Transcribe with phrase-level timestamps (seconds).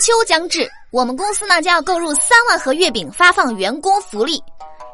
[0.00, 4.42] 秋将至，我们公司呢将要购入三万盒月饼，发放员工福利。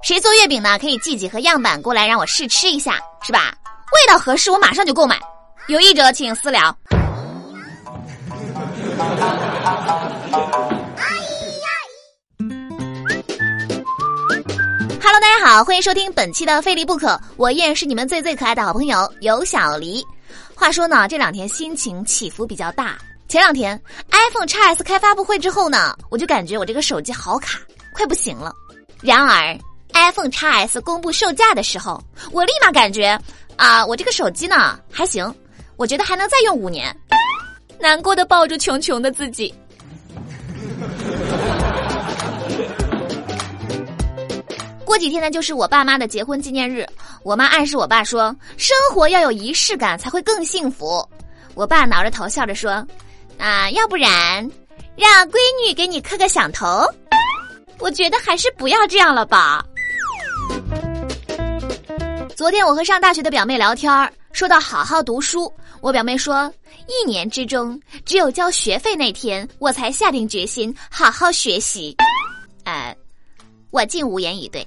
[0.03, 0.79] 谁做月饼呢？
[0.79, 3.55] 可以寄几盒样板过来让我试吃一下，是吧？
[3.93, 5.19] 味道合适，我马上就购买。
[5.69, 6.77] 有意者请私聊。
[15.03, 20.05] Hello，大家好，欢迎收听本期的《非离不可》，我依然是你们最最可爱的好朋友有小黎。
[20.55, 22.99] 话说呢，这两天心情起伏比较大。
[23.27, 27.59] 前两天 iPhone X S 开发布会之后呢，我就感觉我这个手机好卡，
[27.93, 28.53] 快不行了。
[29.01, 29.59] 然而
[29.93, 33.19] iPhone X S 公布售价的时候，我立马感觉
[33.57, 35.35] 啊，我这个手机呢还行，
[35.77, 36.95] 我觉得还能再用五年。
[37.81, 39.53] 难过的抱住穷穷的自己。
[44.85, 46.87] 过几天呢，就是我爸妈的结婚纪念日。
[47.25, 51.05] 我妈暗示我爸说，生活要有仪式感才会更幸福。
[51.55, 52.87] 我爸挠着头笑着说。
[53.39, 54.49] 啊，要不然
[54.97, 56.87] 让闺女给你磕个响头？
[57.79, 59.65] 我觉得还是不要这样了吧。
[62.37, 66.53] 昨天我和上大学的表妹聊天说到好好读书，我表妹说，
[66.87, 71.97] 一年之中只有交学费那天，我才下定决心好好学习。
[72.65, 72.97] 呃，
[73.71, 74.67] 我竟无言以对。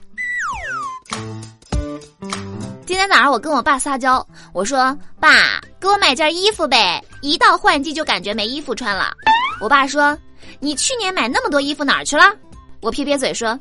[2.86, 7.04] 今天早上我跟我爸撒娇，我说：“爸，给我买件衣服呗！
[7.28, 9.12] 一到换季就感觉没衣服穿了。”
[9.60, 10.18] 我爸说
[10.60, 12.24] ：“你去年买那么多衣服哪儿去了？”
[12.80, 13.60] 我撇撇嘴说：“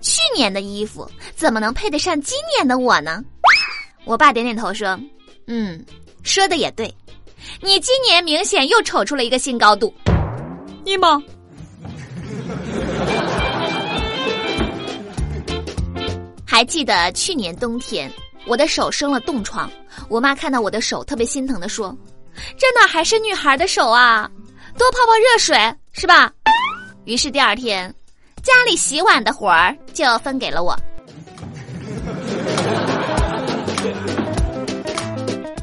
[0.00, 3.22] 去年的衣服怎么能配得上今年的我呢？”
[4.04, 4.98] 我爸点点头说
[5.46, 5.84] ：“嗯，
[6.22, 6.92] 说的也对，
[7.60, 9.92] 你今年明显又丑出了一个新高度。”
[10.84, 11.22] 你吗？
[16.44, 18.10] 还记得去年冬天？
[18.46, 19.70] 我的手生了冻疮，
[20.08, 21.96] 我妈看到我的手特别心疼的说
[22.58, 24.30] ：“这哪还是女孩的手啊？
[24.78, 25.56] 多泡泡热水
[25.92, 26.32] 是吧？”
[27.04, 27.92] 于是第二天，
[28.42, 30.76] 家里洗碗的活儿就分给了我。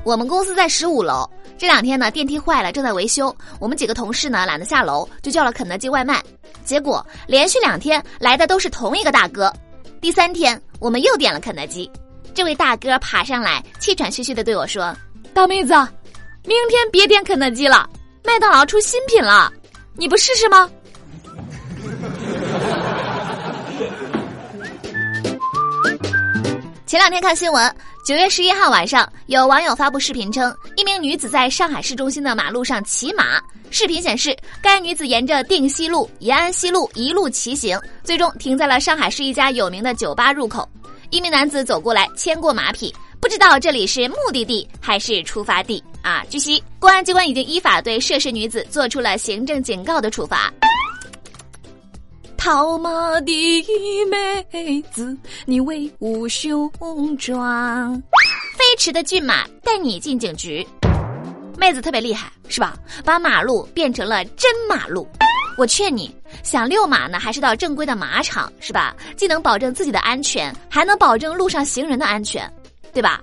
[0.04, 3.36] 我们公司在十五楼，这两天呢电梯坏了，正在维修。
[3.60, 6.22] 我们几个同事呢懒得下楼，就叫了肯德基外卖。
[6.66, 9.54] 结果连续两天来的都是同一个大哥。
[10.02, 11.90] 第三天我们又点了肯德基。
[12.34, 14.96] 这位大哥爬上来，气喘吁吁的对我说
[15.34, 15.74] ：“大妹子，
[16.50, 17.88] 明天别点肯德基了，
[18.24, 19.54] 麦当劳出新品了，
[19.96, 20.68] 你不试试吗？”
[26.88, 33.40] 前两天看新闻，九月十一号晚上，有网友发布视频称，一名女子在上海市中心的马路上骑马。
[33.70, 40.68] 视频显示，该女子沿着定西路、延安西路一路骑行，最终停在了上海市一家有名的酒吧入口。
[41.12, 46.24] 一名男子走过来，牵过马匹，不知道这里是目的地还是出发地啊！
[46.30, 50.52] 据悉，公安机关已经依法对涉事女子做出了行政警告的处罚。
[52.38, 52.90] 套马
[53.22, 53.66] 的
[54.10, 55.16] 妹子，
[55.46, 56.72] 你威武雄
[57.18, 58.02] 壮，
[58.58, 60.66] 飞驰的骏马带你进警局。
[61.58, 62.78] 妹子特别厉害，是吧？
[63.04, 65.06] 把马路变成了真马路。
[65.58, 68.96] 我劝你，想遛马呢，还是到正规的马场，是吧？
[69.18, 72.50] 既能保证自己的安全，还能保证路上行人的安全，
[72.94, 73.22] 对吧？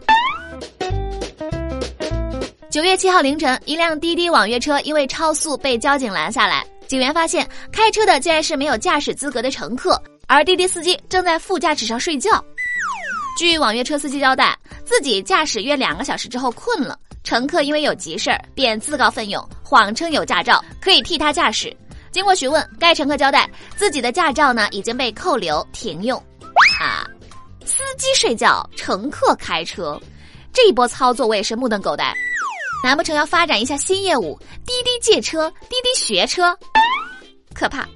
[2.68, 12.44] 九月七号凌晨，一辆滴滴网约车因为超速被交警拦下来，警员发现开车的竟然是没有驾驶资格的乘客，而滴滴司机正在副驾驶上睡觉。
[13.38, 21.74] 据网约车司机交代，自己驾驶约两个小时之后困了，乘客因为有急事儿，便自告奋勇，谎称有驾照可以替他驾驶。
[22.10, 26.18] 经过询问，该乘客交代自己的驾照呢已经被扣留停用。
[26.80, 27.06] 啊，
[27.64, 29.98] 司机睡觉，乘客开车，
[30.52, 32.12] 这一波操作我也是目瞪口呆。
[32.84, 34.38] 难不成要发展一下新业务？
[34.64, 36.56] 滴滴借车，滴滴学车，
[37.52, 37.86] 可怕。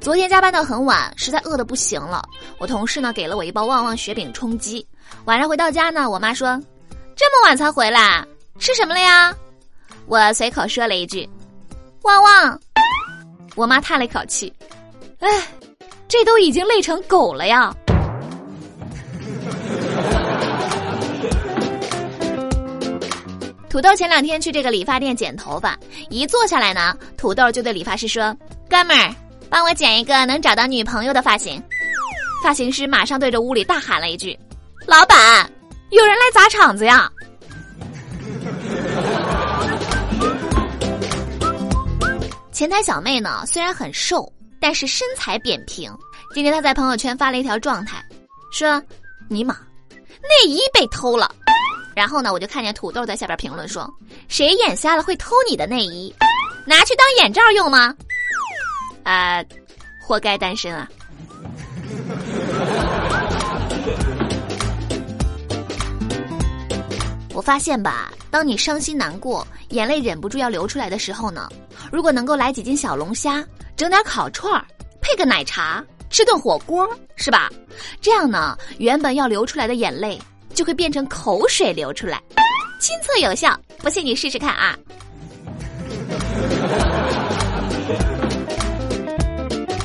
[0.00, 2.24] 昨天加班到很晚，实在饿得不行了。
[2.58, 4.86] 我同事呢给了我一包旺旺雪饼充饥。
[5.24, 6.60] 晚上回到家呢，我妈说
[7.14, 8.24] ：“这么晚才回来，
[8.58, 9.34] 吃什么了呀？”
[10.06, 11.28] 我随口说了一句
[12.02, 12.60] ：“旺旺。”
[13.54, 14.52] 我妈叹了一口气
[15.18, 15.28] ：“哎，
[16.08, 17.74] 这都已经累成狗了呀。”
[23.76, 25.78] 土豆前两天去这个理发店剪头发，
[26.08, 28.34] 一坐下来呢，土豆就对理发师说
[28.70, 29.14] ：“哥们儿，
[29.50, 31.62] 帮我剪一个能找到女朋友的发型。”
[32.42, 34.34] 发型师马上对着屋里大喊了一句
[34.88, 35.52] ：“老板，
[35.90, 37.12] 有人来砸场子呀！”
[42.50, 45.94] 前台小妹呢，虽然很瘦，但是身材扁平。
[46.32, 48.02] 今天她在朋友圈发了一条状态，
[48.50, 48.82] 说
[49.28, 49.54] ：“尼玛，
[49.90, 51.30] 内衣被偷了。”
[51.96, 53.90] 然后呢，我就看见土豆在下边评论说
[54.28, 56.14] ：“谁眼瞎了会偷你的内衣，
[56.66, 57.94] 拿去当眼罩用吗？”
[59.02, 59.42] 啊，
[60.06, 60.86] 活该单身啊！
[67.32, 71.48] 我发现吧，当你伤心难过、眼泪忍不住要流出来的时候呢，
[71.90, 73.42] 如果能够来几斤小龙虾，
[73.74, 74.62] 整点烤串儿，
[75.00, 77.50] 配个奶茶，吃顿火锅，是吧？
[78.02, 80.20] 这样呢，原本要流出来的眼泪。
[80.56, 82.20] 就会变成口水流出来，
[82.80, 84.76] 亲测有效，不信你试试看啊！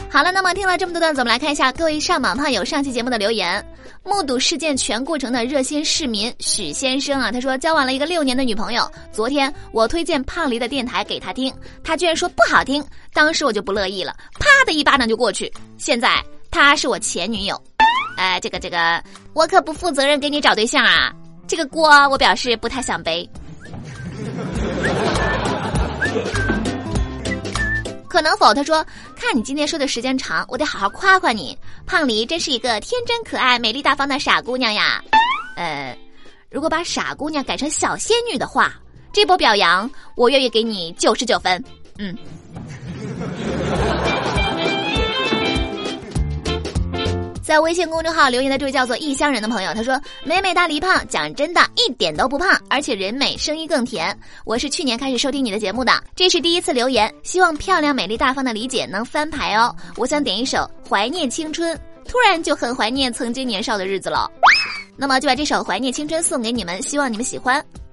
[0.09, 3.63] 好了，那么听了这么多段子，我们来看一下各位上榜胖友上期节目的留言。
[4.03, 11.53] 目睹事件全过程的热心市民许先生啊，他说交往了一个六年的女朋友，昨天我推荐胖梨的电台给他听，
[11.83, 12.83] 他居然说不好听，
[13.13, 15.51] 当时我就不乐意了，啪的一巴掌就过去。
[15.77, 17.61] 现在他是我前女友。
[18.21, 19.03] 哎，这个这个，
[19.33, 21.11] 我可不负责任给你找对象啊！
[21.47, 23.27] 这个锅我表示不太想背。
[28.07, 28.53] 可能否？
[28.53, 28.85] 他说
[29.17, 31.57] ：“看你今天说的时间长，我得好好夸夸你。
[31.87, 35.03] 胖梨真是一个天真可爱、美丽大方的傻姑娘呀。”
[35.57, 35.97] 呃，
[36.51, 38.75] 如果把傻姑娘改成小仙女的话，
[39.11, 41.63] 这波表扬我愿意给你九十九分。
[41.97, 42.15] 嗯。
[47.41, 54.15] 在微信公众号留言的这位叫做异乡人的朋友，他说：“美美大梨胖，讲真的，一点都不胖，而且人美，声音更甜。
[54.45, 59.75] 我是去年开始收听你的节目的，这是第一次留言，希望漂亮、美丽、大方的李姐能翻牌哦。
[59.97, 60.59] 我想点一首
[60.89, 61.75] 《怀念青春》，
[62.07, 64.29] 突然就很怀念曾经年少的日子了。
[64.95, 67.63] 那么就把这首《怀念青春》送给你们，希望你们喜欢。”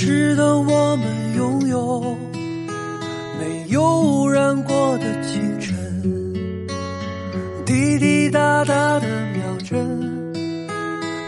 [0.00, 2.16] 值得我们拥有
[3.38, 5.76] 没有污染过的清晨，
[7.66, 10.32] 滴滴答答的秒针，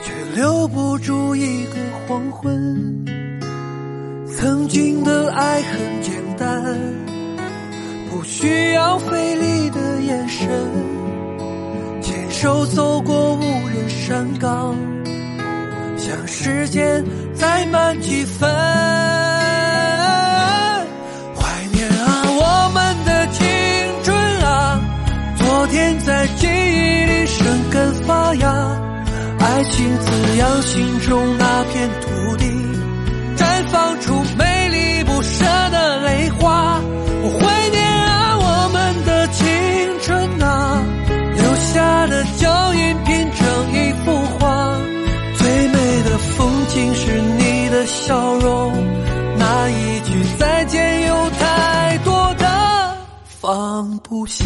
[0.03, 1.73] 却留不住一个
[2.09, 3.05] 黄昏。
[4.27, 6.75] 曾经的爱很简单，
[8.11, 10.49] 不需要费力的眼神，
[12.01, 14.75] 牵手走过无人山岗。
[16.15, 17.03] 让时间
[17.43, 18.49] 再慢几分，
[21.35, 21.43] 怀
[21.73, 23.43] 念啊，我们的青
[24.05, 24.81] 春啊，
[25.39, 28.49] 昨天在记忆里生根发芽，
[29.41, 32.45] 爱情滋养心中那片土地，
[33.37, 36.81] 绽放出美丽不舍的泪花。
[37.25, 39.45] 我怀念啊，我们的青
[40.01, 40.81] 春啊，
[41.35, 44.79] 留下的脚印拼成一幅画。
[45.35, 47.21] 最美的风景是
[47.93, 48.73] 笑容，
[49.39, 52.97] 那一句再见有太多的
[53.41, 54.45] 放不下。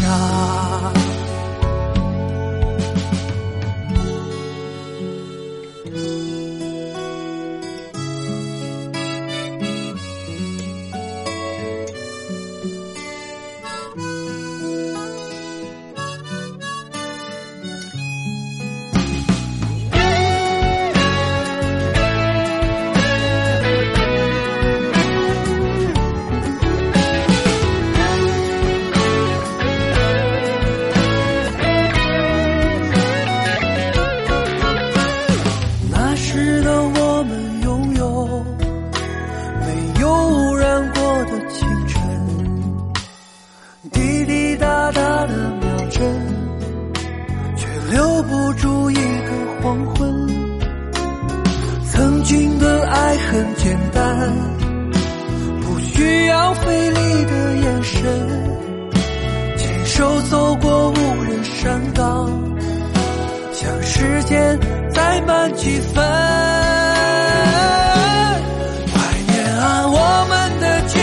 [56.47, 58.01] 要费力的眼神
[59.57, 62.31] 牵手走过无人山岗
[63.51, 64.57] 向时间
[64.89, 66.01] 再慢几分。
[68.93, 68.95] 怀
[69.27, 70.97] 念啊我们的青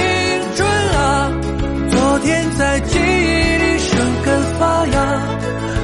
[0.57, 1.31] 春啊
[1.91, 4.97] 昨天在记忆里生根发芽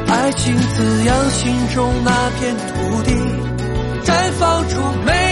[0.08, 3.12] 爱情滋养心中那片土地
[4.04, 5.29] 绽放出美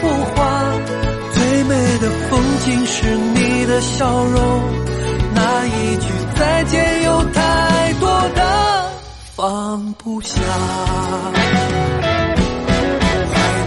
[0.00, 0.72] 幅画。
[1.32, 4.62] 最美的风景是你的笑容，
[5.34, 8.92] 那一句再见有太多的
[9.36, 10.40] 放不下。
[10.40, 10.42] 怀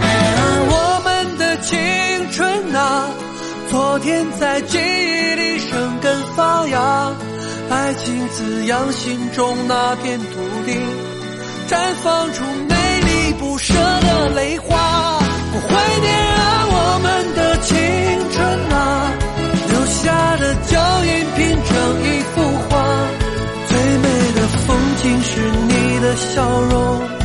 [0.00, 1.72] 念啊，我们的青
[2.30, 3.10] 春啊
[3.70, 7.12] 昨天在记忆里生根发芽，
[7.70, 10.26] 爱情滋养心中那片土
[10.66, 10.78] 地，
[11.68, 14.91] 绽放出美丽不舍的泪花。
[26.12, 27.21] 的笑容。